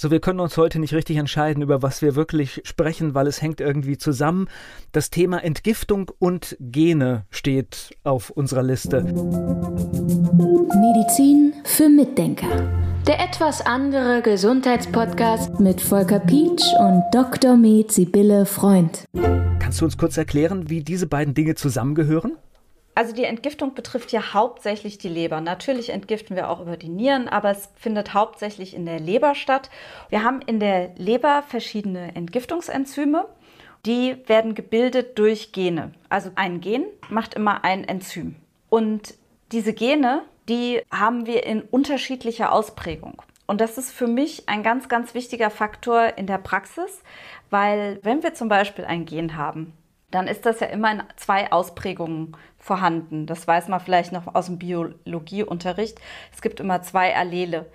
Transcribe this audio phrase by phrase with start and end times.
[0.00, 3.42] So, wir können uns heute nicht richtig entscheiden, über was wir wirklich sprechen, weil es
[3.42, 4.48] hängt irgendwie zusammen.
[4.92, 9.02] Das Thema Entgiftung und Gene steht auf unserer Liste.
[10.72, 12.48] Medizin für Mitdenker.
[13.06, 17.58] Der etwas andere Gesundheitspodcast mit Volker Pietsch und Dr.
[17.58, 19.04] Med Sibylle Freund.
[19.58, 22.38] Kannst du uns kurz erklären, wie diese beiden Dinge zusammengehören?
[23.00, 25.40] Also die Entgiftung betrifft ja hauptsächlich die Leber.
[25.40, 29.70] Natürlich entgiften wir auch über die Nieren, aber es findet hauptsächlich in der Leber statt.
[30.10, 33.26] Wir haben in der Leber verschiedene Entgiftungsenzyme.
[33.86, 35.92] Die werden gebildet durch Gene.
[36.10, 38.36] Also ein Gen macht immer ein Enzym.
[38.68, 39.14] Und
[39.50, 43.22] diese Gene, die haben wir in unterschiedlicher Ausprägung.
[43.46, 47.02] Und das ist für mich ein ganz, ganz wichtiger Faktor in der Praxis,
[47.48, 49.72] weil wenn wir zum Beispiel ein Gen haben,
[50.10, 53.26] dann ist das ja immer in zwei Ausprägungen vorhanden.
[53.26, 55.98] Das weiß man vielleicht noch aus dem Biologieunterricht.
[56.32, 57.66] Es gibt immer zwei Allele.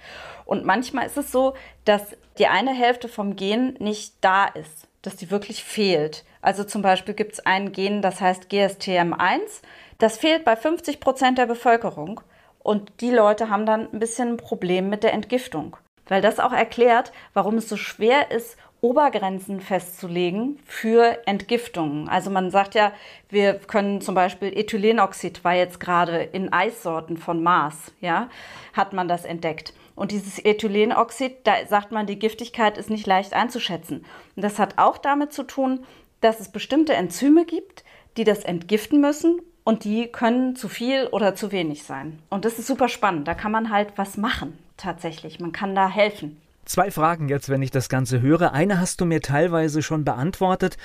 [0.46, 5.16] Und manchmal ist es so, dass die eine Hälfte vom Gen nicht da ist, dass
[5.16, 6.24] die wirklich fehlt.
[6.42, 9.62] Also zum Beispiel gibt es ein Gen, das heißt GSTM1.
[9.98, 12.22] Das fehlt bei 50 Prozent der Bevölkerung.
[12.60, 15.78] Und die Leute haben dann ein bisschen ein Problem mit der Entgiftung.
[16.08, 22.08] Weil das auch erklärt, warum es so schwer ist, Obergrenzen festzulegen für Entgiftungen.
[22.08, 22.92] Also man sagt ja,
[23.30, 28.30] wir können zum Beispiel Ethylenoxid war jetzt gerade in Eissorten von Mars, ja,
[28.74, 29.74] hat man das entdeckt.
[29.96, 34.06] Und dieses Ethylenoxid, da sagt man, die Giftigkeit ist nicht leicht einzuschätzen.
[34.36, 35.84] Und das hat auch damit zu tun,
[36.22, 37.84] dass es bestimmte Enzyme gibt,
[38.18, 42.20] die das entgiften müssen und die können zu viel oder zu wenig sein.
[42.30, 43.28] Und das ist super spannend.
[43.28, 45.40] Da kann man halt was machen, tatsächlich.
[45.40, 46.40] Man kann da helfen.
[46.66, 48.52] Zwei Fragen jetzt, wenn ich das Ganze höre.
[48.52, 50.78] Eine hast du mir teilweise schon beantwortet.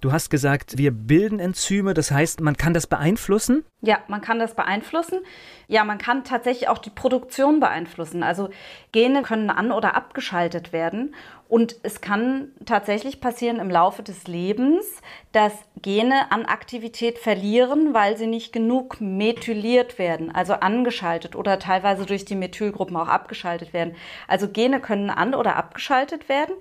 [0.00, 3.64] Du hast gesagt, wir bilden Enzyme, das heißt, man kann das beeinflussen?
[3.80, 5.20] Ja, man kann das beeinflussen.
[5.68, 8.22] Ja, man kann tatsächlich auch die Produktion beeinflussen.
[8.24, 8.50] Also
[8.90, 11.14] Gene können an- oder abgeschaltet werden.
[11.48, 14.84] Und es kann tatsächlich passieren im Laufe des Lebens,
[15.32, 22.04] dass Gene an Aktivität verlieren, weil sie nicht genug methyliert werden, also angeschaltet oder teilweise
[22.04, 23.96] durch die Methylgruppen auch abgeschaltet werden.
[24.26, 26.54] Also Gene können an- oder abgeschaltet werden.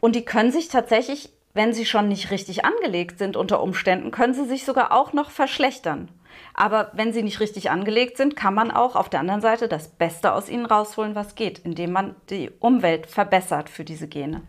[0.00, 4.34] Und die können sich tatsächlich wenn sie schon nicht richtig angelegt sind unter Umständen, können
[4.34, 6.08] sie sich sogar auch noch verschlechtern.
[6.54, 9.88] Aber wenn sie nicht richtig angelegt sind, kann man auch auf der anderen Seite das
[9.88, 14.42] Beste aus ihnen rausholen, was geht, indem man die Umwelt verbessert für diese Gene.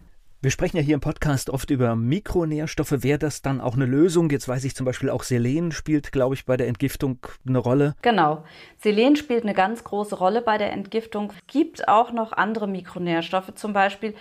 [0.43, 3.03] Wir sprechen ja hier im Podcast oft über Mikronährstoffe.
[3.03, 4.31] Wäre das dann auch eine Lösung?
[4.31, 7.95] Jetzt weiß ich zum Beispiel auch Selen spielt, glaube ich, bei der Entgiftung eine Rolle.
[8.01, 8.43] Genau.
[8.79, 11.31] Selen spielt eine ganz große Rolle bei der Entgiftung.
[11.37, 14.15] Es gibt auch noch andere Mikronährstoffe, zum Beispiel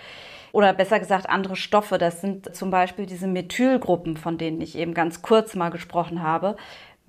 [0.51, 1.97] oder besser gesagt andere Stoffe.
[1.97, 6.55] Das sind zum Beispiel diese Methylgruppen, von denen ich eben ganz kurz mal gesprochen habe.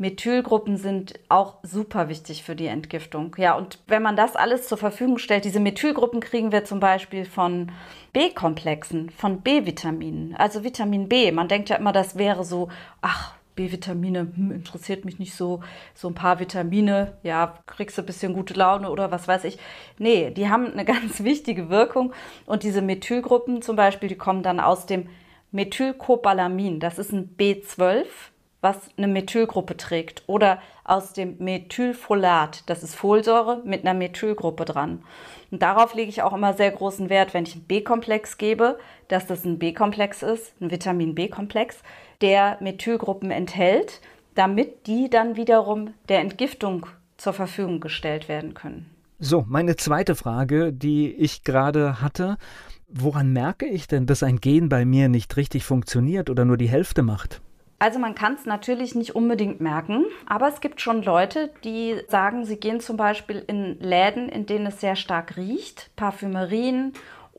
[0.02, 3.36] Methylgruppen sind auch super wichtig für die Entgiftung.
[3.38, 7.24] Ja, und wenn man das alles zur Verfügung stellt, diese Methylgruppen kriegen wir zum Beispiel
[7.24, 7.70] von
[8.12, 11.30] B-Komplexen, von B-Vitaminen, also Vitamin B.
[11.30, 12.68] Man denkt ja immer, das wäre so,
[13.00, 15.60] ach, B-Vitamine hm, interessiert mich nicht so.
[15.94, 19.56] So ein paar Vitamine, ja, kriegst du ein bisschen gute Laune oder was weiß ich.
[19.98, 22.12] Nee, die haben eine ganz wichtige Wirkung.
[22.44, 25.08] Und diese Methylgruppen zum Beispiel, die kommen dann aus dem
[25.52, 26.80] Methylcobalamin.
[26.80, 28.06] Das ist ein B12,
[28.62, 30.22] was eine Methylgruppe trägt.
[30.26, 32.62] Oder aus dem Methylfolat.
[32.66, 35.02] Das ist Folsäure mit einer Methylgruppe dran.
[35.50, 38.78] Und darauf lege ich auch immer sehr großen Wert, wenn ich einen B-Komplex gebe,
[39.08, 41.82] dass das ein B-Komplex ist, ein Vitamin B-Komplex
[42.22, 44.00] der Methylgruppen enthält,
[44.34, 46.86] damit die dann wiederum der Entgiftung
[47.18, 48.88] zur Verfügung gestellt werden können.
[49.18, 52.38] So, meine zweite Frage, die ich gerade hatte.
[52.88, 56.68] Woran merke ich denn, dass ein Gen bei mir nicht richtig funktioniert oder nur die
[56.68, 57.40] Hälfte macht?
[57.82, 62.44] Also man kann es natürlich nicht unbedingt merken, aber es gibt schon Leute, die sagen,
[62.44, 66.92] sie gehen zum Beispiel in Läden, in denen es sehr stark riecht, Parfümerien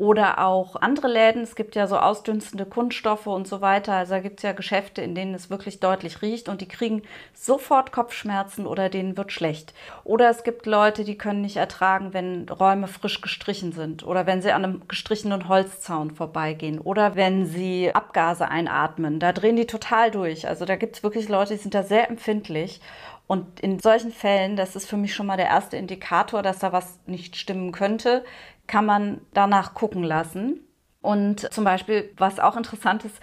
[0.03, 1.43] oder auch andere Läden.
[1.43, 3.93] Es gibt ja so ausdünstende Kunststoffe und so weiter.
[3.93, 7.03] Also da gibt es ja Geschäfte, in denen es wirklich deutlich riecht und die kriegen
[7.33, 9.73] sofort Kopfschmerzen oder denen wird schlecht.
[10.03, 14.41] Oder es gibt Leute, die können nicht ertragen, wenn Räume frisch gestrichen sind oder wenn
[14.41, 19.21] sie an einem gestrichenen Holzzaun vorbeigehen oder wenn sie Abgase einatmen.
[19.21, 20.49] Da drehen die total durch.
[20.49, 22.81] Also da gibt es wirklich Leute, die sind da sehr empfindlich.
[23.25, 26.73] Und in solchen Fällen, das ist für mich schon mal der erste Indikator, dass da
[26.73, 28.25] was nicht stimmen könnte,
[28.73, 30.61] kann man danach gucken lassen.
[30.99, 33.15] Und zum Beispiel, was auch interessant ist,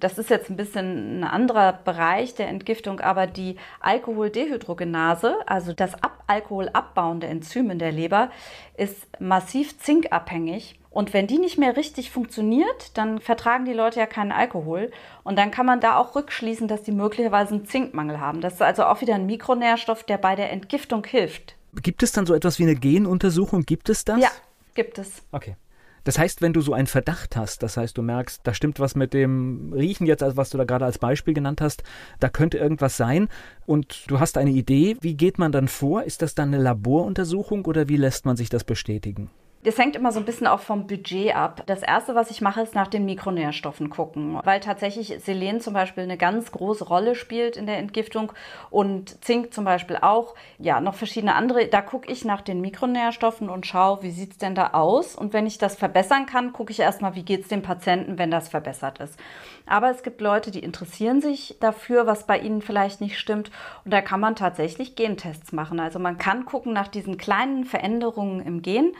[0.00, 5.94] das ist jetzt ein bisschen ein anderer Bereich der Entgiftung, aber die Alkoholdehydrogenase, also das
[6.02, 8.30] Ab Alkohol abbauende Enzym in der Leber,
[8.76, 10.78] ist massiv zinkabhängig.
[10.90, 14.90] Und wenn die nicht mehr richtig funktioniert, dann vertragen die Leute ja keinen Alkohol.
[15.24, 18.42] Und dann kann man da auch rückschließen, dass die möglicherweise einen Zinkmangel haben.
[18.42, 21.54] Das ist also auch wieder ein Mikronährstoff, der bei der Entgiftung hilft.
[21.82, 23.62] Gibt es dann so etwas wie eine Genuntersuchung?
[23.62, 24.20] Gibt es das?
[24.20, 24.30] Ja,
[24.78, 25.24] gibt es.
[25.32, 25.56] Okay.
[26.04, 28.94] Das heißt, wenn du so einen Verdacht hast, das heißt, du merkst, da stimmt was
[28.94, 31.82] mit dem Riechen jetzt, was du da gerade als Beispiel genannt hast,
[32.20, 33.28] da könnte irgendwas sein
[33.66, 36.04] und du hast eine Idee, wie geht man dann vor?
[36.04, 39.30] Ist das dann eine Laboruntersuchung oder wie lässt man sich das bestätigen?
[39.64, 41.64] Das hängt immer so ein bisschen auch vom Budget ab.
[41.66, 46.04] Das erste, was ich mache, ist nach den Mikronährstoffen gucken, weil tatsächlich Selen zum Beispiel
[46.04, 48.32] eine ganz große Rolle spielt in der Entgiftung
[48.70, 50.36] und Zink zum Beispiel auch.
[50.58, 51.66] Ja, noch verschiedene andere.
[51.66, 55.16] Da gucke ich nach den Mikronährstoffen und schaue, wie sieht es denn da aus?
[55.16, 58.30] Und wenn ich das verbessern kann, gucke ich erstmal, wie geht es dem Patienten, wenn
[58.30, 59.18] das verbessert ist.
[59.66, 63.50] Aber es gibt Leute, die interessieren sich dafür, was bei ihnen vielleicht nicht stimmt.
[63.84, 65.80] Und da kann man tatsächlich Gentests machen.
[65.80, 68.92] Also man kann gucken nach diesen kleinen Veränderungen im Gen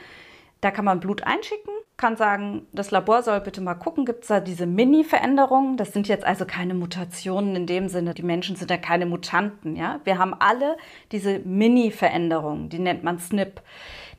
[0.61, 4.27] da kann man Blut einschicken, kann sagen, das Labor soll bitte mal gucken, gibt es
[4.27, 5.77] da diese Mini-Veränderungen?
[5.77, 9.75] Das sind jetzt also keine Mutationen in dem Sinne, die Menschen sind ja keine Mutanten.
[9.75, 9.99] Ja?
[10.05, 10.77] Wir haben alle
[11.11, 13.61] diese Mini-Veränderungen, die nennt man SNP.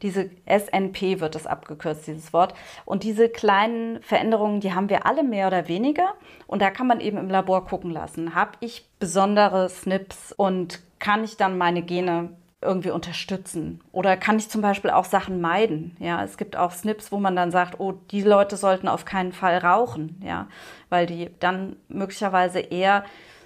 [0.02, 2.54] Diese SNP wird das abgekürzt, dieses Wort.
[2.87, 6.14] Und diese kleinen Veränderungen, die haben wir alle mehr oder weniger.
[6.46, 8.34] Und da kann man eben im Labor gucken lassen.
[8.34, 12.31] Habe ich besondere SNPs und kann ich dann meine Gene
[12.62, 13.81] irgendwie unterstützen?
[13.93, 15.97] Oder kann ich zum Beispiel auch Sachen meiden?
[15.99, 19.33] Ja, es gibt auch Snips, wo man dann sagt, oh, die Leute sollten auf keinen
[19.33, 20.47] Fall rauchen, ja,
[20.91, 23.05] weil die dann möglicherweise eher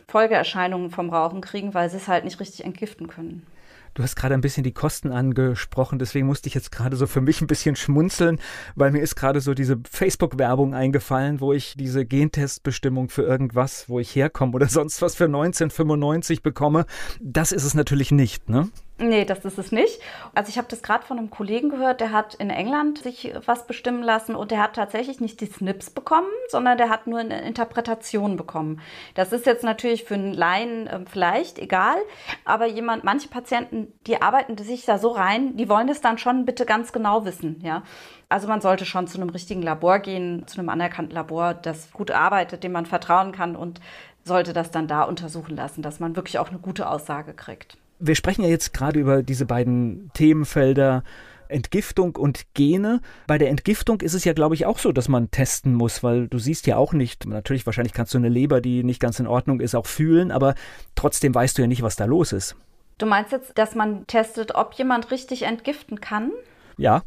[0.08, 3.46] Folgeerscheinungen vom Rauchen kriegen, weil sie es halt nicht richtig entgiften können.
[3.94, 7.20] Du hast gerade ein bisschen die Kosten angesprochen, deswegen musste ich jetzt gerade so für
[7.20, 8.40] mich ein bisschen schmunzeln,
[8.74, 14.00] weil mir ist gerade so diese Facebook-Werbung eingefallen, wo ich diese Gentestbestimmung für irgendwas, wo
[14.00, 16.86] ich herkomme oder sonst was für 1995 bekomme.
[17.20, 18.68] Das ist es natürlich nicht, ne?
[18.96, 20.00] Nee, das ist es nicht.
[20.36, 23.66] Also ich habe das gerade von einem Kollegen gehört, der hat in England sich was
[23.66, 27.42] bestimmen lassen und der hat tatsächlich nicht die Snips bekommen, sondern der hat nur eine
[27.42, 28.80] Interpretation bekommen.
[29.16, 31.96] Das ist jetzt natürlich für einen Laien äh, vielleicht egal,
[32.44, 36.44] aber jemand, manche Patienten, die arbeiten sich da so rein, die wollen es dann schon
[36.44, 37.82] bitte ganz genau wissen, ja.
[38.28, 42.12] Also man sollte schon zu einem richtigen Labor gehen, zu einem anerkannten Labor, das gut
[42.12, 43.80] arbeitet, dem man vertrauen kann und
[44.22, 48.14] sollte das dann da untersuchen lassen, dass man wirklich auch eine gute Aussage kriegt wir
[48.14, 51.02] sprechen ja jetzt gerade über diese beiden Themenfelder.
[51.48, 53.00] Entgiftung und Gene.
[53.26, 56.26] Bei der Entgiftung ist es ja, glaube ich, auch so, dass man testen muss, weil
[56.26, 59.26] du siehst ja auch nicht, natürlich wahrscheinlich kannst du eine Leber, die nicht ganz in
[59.26, 60.54] Ordnung ist, auch fühlen, aber
[60.94, 62.56] trotzdem weißt du ja nicht, was da los ist.
[62.98, 66.30] Du meinst jetzt, dass man testet, ob jemand richtig entgiften kann?
[66.76, 67.02] Ja.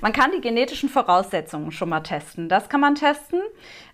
[0.00, 2.50] Man kann die genetischen Voraussetzungen schon mal testen.
[2.50, 3.40] Das kann man testen.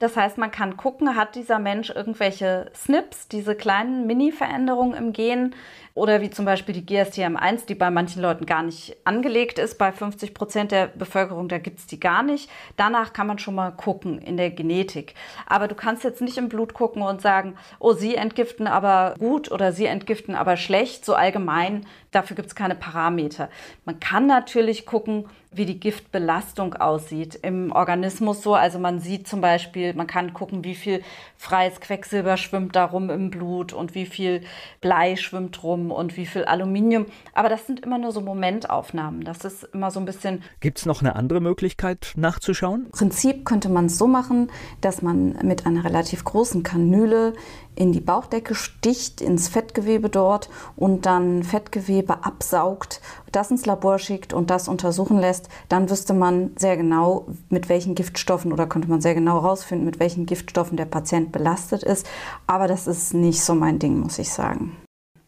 [0.00, 5.54] Das heißt, man kann gucken, hat dieser Mensch irgendwelche SNPs, diese kleinen Mini-Veränderungen im Gen,
[5.94, 9.78] oder wie zum Beispiel die GSTM1, die bei manchen Leuten gar nicht angelegt ist.
[9.78, 12.50] Bei 50 Prozent der Bevölkerung, da gibt es die gar nicht.
[12.76, 15.14] Danach kann man schon mal gucken in der Genetik.
[15.46, 19.50] Aber du kannst jetzt nicht im Blut gucken und sagen, oh, sie entgiften aber gut
[19.50, 21.86] oder sie entgiften aber schlecht, so allgemein.
[22.10, 23.48] Dafür gibt es keine Parameter.
[23.84, 28.54] Man kann natürlich gucken, wie die Giftbelastung aussieht im Organismus so.
[28.54, 31.02] Also man sieht zum Beispiel, man kann gucken, wie viel
[31.36, 34.42] freies Quecksilber schwimmt da rum im Blut und wie viel
[34.80, 37.06] Blei schwimmt rum und wie viel Aluminium.
[37.32, 39.24] Aber das sind immer nur so Momentaufnahmen.
[39.24, 40.42] Das ist immer so ein bisschen.
[40.60, 42.86] Gibt es noch eine andere Möglichkeit nachzuschauen?
[42.86, 44.50] Im Prinzip könnte man es so machen,
[44.80, 47.34] dass man mit einer relativ großen Kanüle
[47.74, 53.00] in die Bauchdecke sticht, ins Fettgewebe dort und dann Fettgewebe absaugt,
[53.32, 57.94] das ins Labor schickt und das untersuchen lässt, dann wüsste man sehr genau, mit welchen
[57.94, 62.06] Giftstoffen oder könnte man sehr genau herausfinden, mit welchen Giftstoffen der Patient belastet ist.
[62.46, 64.76] Aber das ist nicht so mein Ding, muss ich sagen.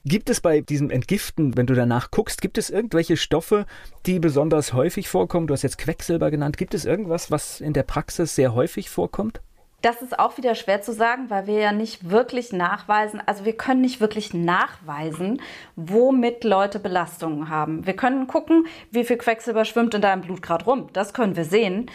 [0.04, 3.66] Gibt es bei diesem Entgiften, wenn du danach guckst, gibt es irgendwelche Stoffe,
[4.04, 5.46] die besonders häufig vorkommen?
[5.46, 6.56] Du hast jetzt Quecksilber genannt.
[6.56, 9.40] Gibt es irgendwas, was in der Praxis sehr häufig vorkommt?
[9.80, 13.56] Das ist auch wieder schwer zu sagen, weil wir ja nicht wirklich nachweisen, also wir
[13.56, 15.40] können nicht wirklich nachweisen,
[15.76, 17.86] womit Leute Belastungen haben.
[17.86, 20.88] Wir können gucken, wie viel Quecksilber schwimmt in deinem Blut gerade rum.
[20.92, 21.88] Das können wir sehen.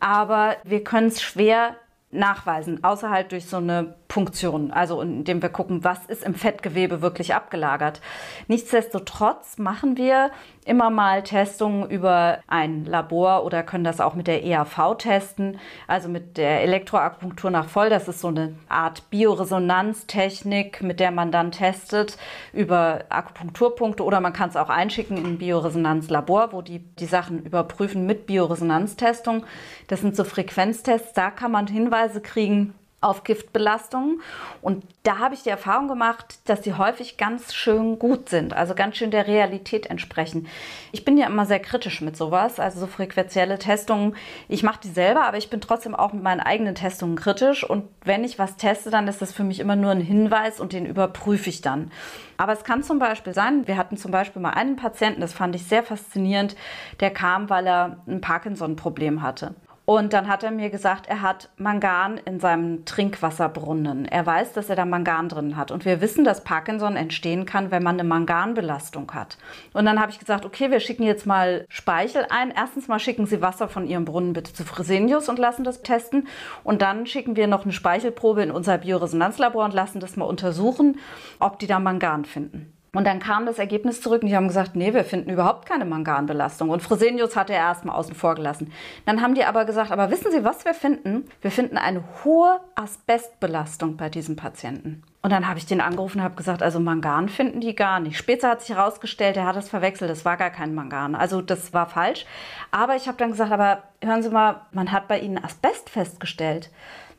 [0.00, 1.76] Aber wir können es schwer
[2.12, 7.00] nachweisen, außer halt durch so eine Punktion, also indem wir gucken, was ist im Fettgewebe
[7.00, 8.02] wirklich abgelagert.
[8.46, 10.30] Nichtsdestotrotz machen wir
[10.64, 16.10] immer mal Testungen über ein Labor oder können das auch mit der EAV testen, also
[16.10, 17.88] mit der Elektroakupunktur nach voll.
[17.88, 22.18] Das ist so eine Art Bioresonanztechnik, mit der man dann testet
[22.52, 27.42] über Akupunkturpunkte oder man kann es auch einschicken in ein Bioresonanzlabor, wo die die Sachen
[27.42, 29.44] überprüfen mit Bioresonanztestung.
[29.88, 31.66] Das sind so Frequenztests, da kann man
[32.02, 34.20] Hinweise kriegen, auf Giftbelastungen.
[34.60, 38.76] Und da habe ich die Erfahrung gemacht, dass sie häufig ganz schön gut sind, also
[38.76, 40.46] ganz schön der Realität entsprechen.
[40.92, 44.14] Ich bin ja immer sehr kritisch mit sowas, also so frequenzielle Testungen.
[44.48, 47.68] Ich mache die selber, aber ich bin trotzdem auch mit meinen eigenen Testungen kritisch.
[47.68, 50.72] Und wenn ich was teste, dann ist das für mich immer nur ein Hinweis und
[50.72, 51.90] den überprüfe ich dann.
[52.36, 55.56] Aber es kann zum Beispiel sein, wir hatten zum Beispiel mal einen Patienten, das fand
[55.56, 56.54] ich sehr faszinierend,
[57.00, 59.56] der kam, weil er ein Parkinson-Problem hatte.
[59.84, 64.06] Und dann hat er mir gesagt, er hat Mangan in seinem Trinkwasserbrunnen.
[64.06, 65.72] Er weiß, dass er da Mangan drin hat.
[65.72, 69.38] Und wir wissen, dass Parkinson entstehen kann, wenn man eine Manganbelastung hat.
[69.72, 72.52] Und dann habe ich gesagt, okay, wir schicken jetzt mal Speichel ein.
[72.52, 76.28] Erstens mal schicken Sie Wasser von Ihrem Brunnen bitte zu Fresenius und lassen das testen.
[76.62, 81.00] Und dann schicken wir noch eine Speichelprobe in unser Bioresonanzlabor und lassen das mal untersuchen,
[81.40, 82.71] ob die da Mangan finden.
[82.94, 85.86] Und dann kam das Ergebnis zurück und die haben gesagt, nee, wir finden überhaupt keine
[85.86, 86.68] Manganbelastung.
[86.68, 88.70] Und Fresenius hatte er erstmal außen vor gelassen.
[89.06, 91.26] Dann haben die aber gesagt, aber wissen Sie, was wir finden?
[91.40, 95.02] Wir finden eine hohe Asbestbelastung bei diesem Patienten.
[95.22, 98.18] Und dann habe ich den angerufen und habe gesagt, also Mangan finden die gar nicht.
[98.18, 101.14] Später hat sich herausgestellt, er hat das verwechselt, das war gar kein Mangan.
[101.14, 102.26] Also das war falsch.
[102.72, 106.68] Aber ich habe dann gesagt, aber hören Sie mal, man hat bei Ihnen Asbest festgestellt.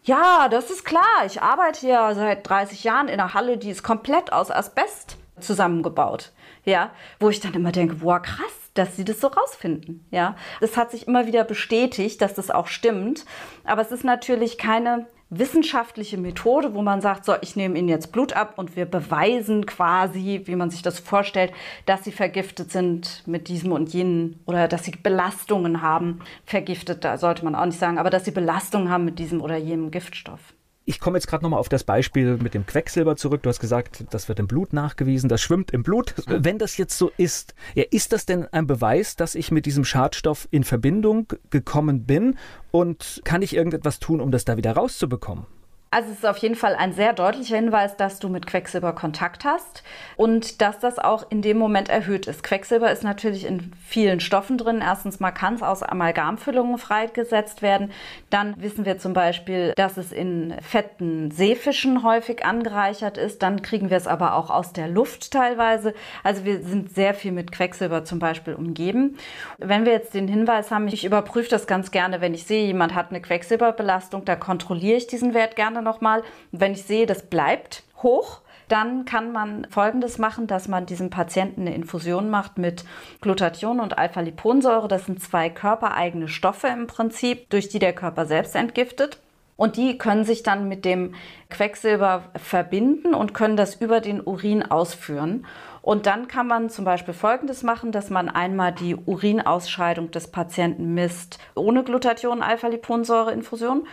[0.04, 1.26] Ja, das ist klar.
[1.26, 6.32] Ich arbeite ja seit 30 Jahren in einer Halle, die ist komplett aus Asbest zusammengebaut.
[6.66, 10.06] Ja, wo ich dann immer denke, boah, krass, dass sie das so rausfinden.
[10.12, 13.26] Ja, das hat sich immer wieder bestätigt, dass das auch stimmt.
[13.64, 18.12] Aber es ist natürlich keine wissenschaftliche Methode, wo man sagt, so, ich nehme ihnen jetzt
[18.12, 21.52] Blut ab und wir beweisen quasi, wie man sich das vorstellt,
[21.86, 26.20] dass sie vergiftet sind mit diesem und jenen oder dass sie Belastungen haben.
[26.46, 29.58] Vergiftet, da sollte man auch nicht sagen, aber dass sie Belastungen haben mit diesem oder
[29.58, 30.54] jenem Giftstoff.
[30.86, 33.42] Ich komme jetzt gerade nochmal auf das Beispiel mit dem Quecksilber zurück.
[33.44, 36.14] Du hast gesagt, das wird im Blut nachgewiesen, das schwimmt im Blut.
[36.28, 39.86] Wenn das jetzt so ist, ja, ist das denn ein Beweis, dass ich mit diesem
[39.86, 42.38] Schadstoff in Verbindung gekommen bin?
[42.72, 45.46] Und kann ich irgendetwas tun, um das da wieder rauszubekommen?
[45.94, 49.46] Also es ist auf jeden Fall ein sehr deutlicher Hinweis, dass du mit Quecksilber Kontakt
[49.46, 49.84] hast
[50.18, 52.42] und dass das auch in dem Moment erhöht ist.
[52.42, 54.82] Quecksilber ist natürlich in vielen Stoffen drin.
[54.84, 57.92] Erstens mal kann es aus Amalgamfüllungen freigesetzt werden.
[58.32, 63.44] Dann wissen wir zum Beispiel, dass es in fetten Seefischen häufig angereichert ist.
[63.44, 65.94] Dann kriegen wir es aber auch aus der Luft teilweise.
[66.24, 69.20] Also wir sind sehr viel mit Quecksilber zum Beispiel umgeben.
[69.60, 72.96] Wenn wir jetzt den Hinweis haben, ich überprüfe das ganz gerne, wenn ich sehe, jemand
[72.96, 76.24] hat eine Quecksilberbelastung, da kontrolliere ich diesen Wert gerne nochmal.
[76.52, 81.62] Wenn ich sehe, das bleibt hoch, dann kann man Folgendes machen, dass man diesem Patienten
[81.62, 82.86] eine Infusion macht mit
[83.22, 84.88] Glutathion und Alpha-Liponsäure.
[84.88, 89.20] Das sind zwei körpereigene Stoffe im Prinzip, durch die der Körper selbst entgiftet.
[89.56, 91.14] Und die können sich dann mit dem
[91.52, 95.46] Quecksilber verbinden und können das über den Urin ausführen.
[95.84, 100.96] Und dann kann man zum Beispiel Folgendes machen, dass man einmal die Urinausscheidung des Patienten
[100.96, 103.86] misst ohne Glutathion-Alpha-Liponsäure-Infusion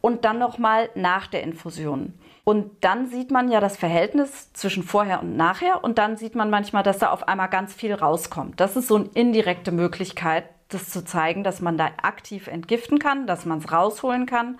[0.00, 2.14] und dann nochmal nach der Infusion.
[2.44, 6.50] Und dann sieht man ja das Verhältnis zwischen vorher und nachher und dann sieht man
[6.50, 8.58] manchmal, dass da auf einmal ganz viel rauskommt.
[8.58, 13.26] Das ist so eine indirekte Möglichkeit, das zu zeigen, dass man da aktiv entgiften kann,
[13.26, 14.58] dass man es rausholen kann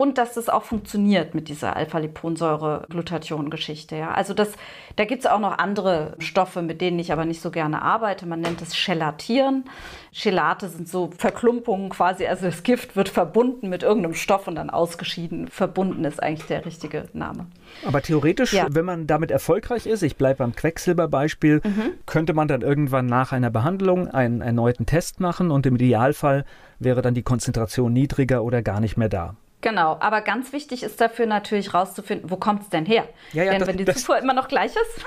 [0.00, 3.96] und dass das auch funktioniert mit dieser Alpha-Liponsäure-Glutathion-Geschichte.
[3.96, 4.12] Ja.
[4.12, 4.52] Also das,
[4.96, 8.24] da gibt es auch noch andere Stoffe, mit denen ich aber nicht so gerne arbeite.
[8.24, 9.64] Man nennt es Chelatieren.
[10.10, 14.70] Chelate sind so Verklumpungen quasi, also das Gift wird verbunden mit irgendeinem Stoff und dann
[14.70, 15.48] ausgeschieden.
[15.48, 17.44] Verbunden ist eigentlich der richtige Name.
[17.86, 18.68] Aber theoretisch, ja.
[18.70, 21.92] wenn man damit erfolgreich ist, ich bleibe beim Quecksilberbeispiel, mhm.
[22.06, 26.46] könnte man dann irgendwann nach einer Behandlung einen erneuten Test machen und im Idealfall
[26.78, 29.36] wäre dann die Konzentration niedriger oder gar nicht mehr da.
[29.62, 33.06] Genau, aber ganz wichtig ist dafür natürlich rauszufinden, wo kommt es denn her?
[33.32, 35.04] Ja, ja, denn das, wenn die das, Zufuhr immer noch gleich ist,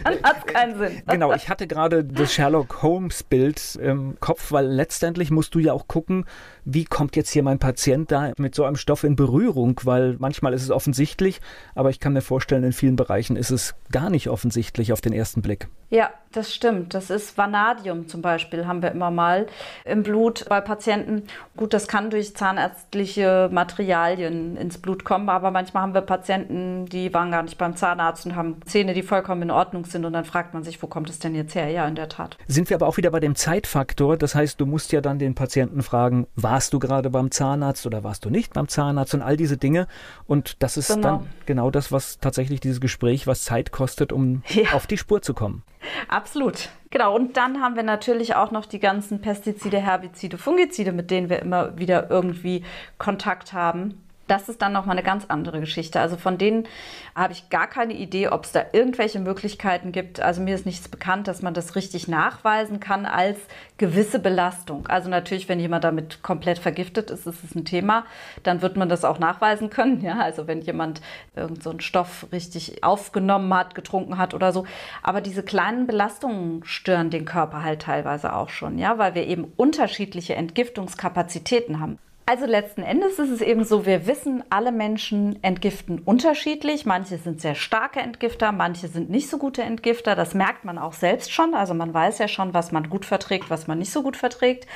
[0.04, 1.02] dann hat es keinen Sinn.
[1.06, 5.88] Genau, ich hatte gerade das Sherlock Holmes-Bild im Kopf, weil letztendlich musst du ja auch
[5.88, 6.26] gucken,
[6.66, 10.52] wie kommt jetzt hier mein Patient da mit so einem Stoff in Berührung, weil manchmal
[10.52, 11.40] ist es offensichtlich,
[11.74, 15.12] aber ich kann mir vorstellen, in vielen Bereichen ist es gar nicht offensichtlich auf den
[15.14, 15.68] ersten Blick.
[15.90, 16.94] Ja, das stimmt.
[16.94, 19.46] Das ist Vanadium zum Beispiel, haben wir immer mal
[19.84, 21.24] im Blut bei Patienten.
[21.56, 27.14] Gut, das kann durch zahnärztliche Materialien ins Blut kommen, aber manchmal haben wir Patienten, die
[27.14, 30.24] waren gar nicht beim Zahnarzt und haben Zähne, die vollkommen in Ordnung sind und dann
[30.24, 31.68] fragt man sich, wo kommt es denn jetzt her?
[31.68, 32.36] Ja, in der Tat.
[32.46, 34.16] Sind wir aber auch wieder bei dem Zeitfaktor.
[34.16, 38.04] Das heißt, du musst ja dann den Patienten fragen, warst du gerade beim Zahnarzt oder
[38.04, 39.86] warst du nicht beim Zahnarzt und all diese Dinge.
[40.26, 41.02] Und das ist genau.
[41.02, 44.72] dann genau das, was tatsächlich dieses Gespräch, was Zeit kostet, um ja.
[44.72, 45.62] auf die Spur zu kommen.
[46.08, 46.68] Absolut.
[46.90, 51.28] Genau, und dann haben wir natürlich auch noch die ganzen Pestizide, Herbizide, Fungizide, mit denen
[51.28, 52.64] wir immer wieder irgendwie
[52.98, 56.00] Kontakt haben das ist dann nochmal eine ganz andere Geschichte.
[56.00, 56.66] Also von denen
[57.14, 60.20] habe ich gar keine Idee, ob es da irgendwelche Möglichkeiten gibt.
[60.20, 63.38] Also mir ist nichts bekannt, dass man das richtig nachweisen kann als
[63.76, 64.86] gewisse Belastung.
[64.86, 68.04] Also natürlich, wenn jemand damit komplett vergiftet ist, ist es ein Thema,
[68.42, 70.00] dann wird man das auch nachweisen können.
[70.00, 71.00] Ja, also wenn jemand
[71.36, 74.64] irgendeinen so Stoff richtig aufgenommen hat, getrunken hat oder so.
[75.02, 79.52] Aber diese kleinen Belastungen stören den Körper halt teilweise auch schon, ja, weil wir eben
[79.56, 81.98] unterschiedliche Entgiftungskapazitäten haben.
[82.26, 86.86] Also letzten Endes ist es eben so, wir wissen, alle Menschen entgiften unterschiedlich.
[86.86, 90.14] Manche sind sehr starke Entgifter, manche sind nicht so gute Entgifter.
[90.14, 91.54] Das merkt man auch selbst schon.
[91.54, 94.66] Also man weiß ja schon, was man gut verträgt, was man nicht so gut verträgt.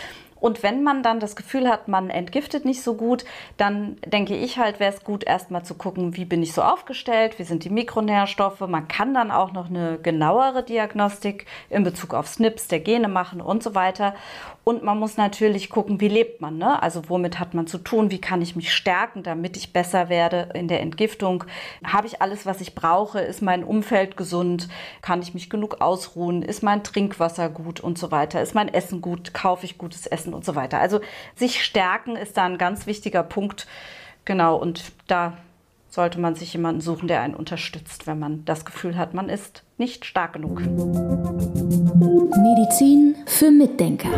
[0.41, 3.25] Und wenn man dann das Gefühl hat, man entgiftet nicht so gut,
[3.57, 7.39] dann denke ich halt, wäre es gut, erstmal zu gucken, wie bin ich so aufgestellt,
[7.39, 8.61] wie sind die Mikronährstoffe.
[8.61, 13.41] Man kann dann auch noch eine genauere Diagnostik in Bezug auf SNPs der Gene machen
[13.41, 14.15] und so weiter.
[14.69, 16.59] Und man muss natürlich gucken, wie lebt man.
[16.59, 16.83] Ne?
[16.83, 18.11] Also womit hat man zu tun?
[18.11, 21.45] Wie kann ich mich stärken, damit ich besser werde in der Entgiftung?
[21.83, 23.19] Habe ich alles, was ich brauche?
[23.19, 24.69] Ist mein Umfeld gesund?
[25.01, 26.43] Kann ich mich genug ausruhen?
[26.43, 28.43] Ist mein Trinkwasser gut und so weiter?
[28.43, 29.33] Ist mein Essen gut?
[29.33, 30.81] Kaufe ich gutes Essen und so weiter?
[30.81, 31.01] Also
[31.37, 33.67] sich stärken ist da ein ganz wichtiger Punkt.
[34.25, 35.37] Genau, und da
[35.91, 39.63] sollte man sich jemanden suchen, der einen unterstützt, wenn man das Gefühl hat, man ist
[39.79, 40.61] nicht stark genug.
[42.37, 44.11] Medizin für Mitdenker.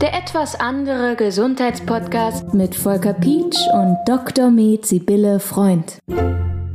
[0.00, 4.50] Der etwas andere Gesundheitspodcast mit Volker Pietsch und Dr.
[4.50, 5.98] Med Sibylle Freund.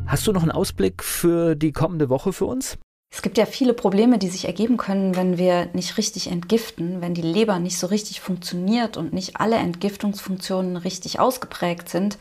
[0.05, 2.77] Hast du noch einen Ausblick für die kommende Woche für uns?
[3.11, 7.13] Es gibt ja viele Probleme, die sich ergeben können, wenn wir nicht richtig entgiften, wenn
[7.13, 12.17] die Leber nicht so richtig funktioniert und nicht alle Entgiftungsfunktionen richtig ausgeprägt sind.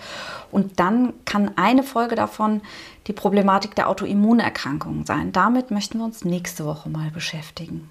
[0.52, 2.62] Und dann kann eine Folge davon
[3.08, 5.32] die Problematik der Autoimmunerkrankungen sein.
[5.32, 7.90] Damit möchten wir uns nächste Woche mal beschäftigen.